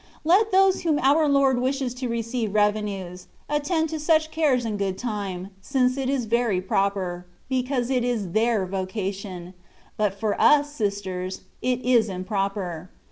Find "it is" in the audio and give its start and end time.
5.95-6.25, 7.91-8.31, 11.61-12.09